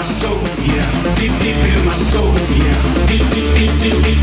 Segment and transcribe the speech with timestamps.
[0.00, 1.14] my soul, yeah.
[1.16, 3.06] Deep, deep in my soul, yeah.
[3.06, 4.04] Deep, deep, deep, deep.
[4.04, 4.19] deep.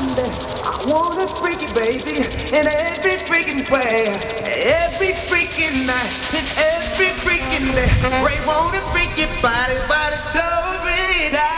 [0.00, 2.22] I wanna freak it, baby,
[2.54, 4.06] in every freaking way,
[4.46, 7.90] every freaking night, in every freaking day.
[8.24, 10.40] Ray wanna freak your body, body so
[10.82, 11.57] pretty.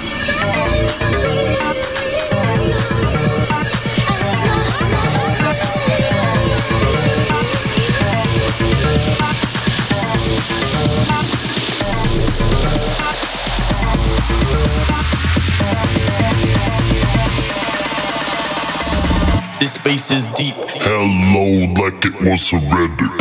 [19.61, 20.55] bass is deep.
[20.57, 23.20] Hello, like it was a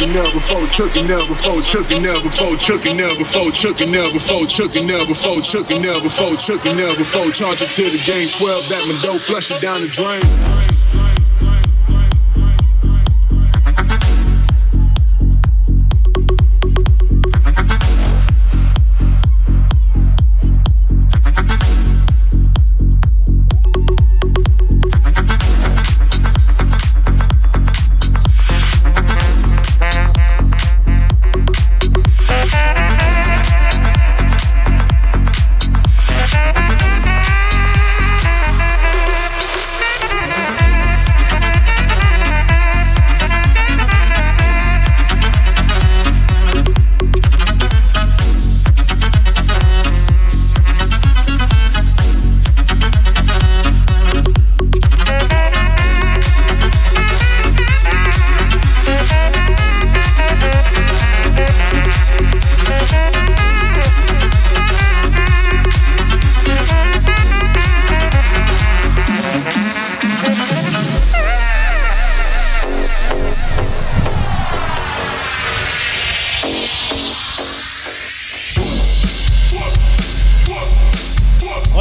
[0.00, 4.46] chicken there before chicken there before chicken there before chicken there before chicken there before
[4.46, 8.28] chicken there before chicken there before chicken there before charge to the game.
[8.30, 10.49] 12 that my dope flush it down the drain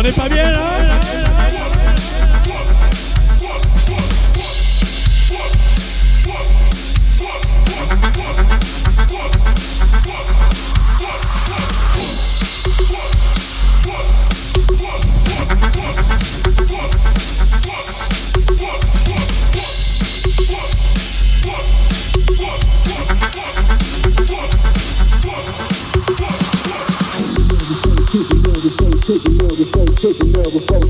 [0.09, 1.28] De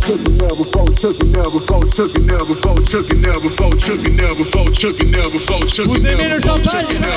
[0.09, 2.41] took it now before, took it now before, took it now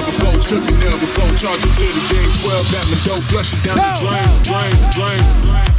[0.04, 3.56] before, took it now before, charge it to the game 12, that my dope flush
[3.56, 5.71] it down the drain, drain, drain, drain.